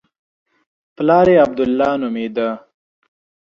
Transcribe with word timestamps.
پلار 0.95 1.27
یې 1.33 1.37
عبدالله 1.45 1.89
نومېده. 2.01 2.49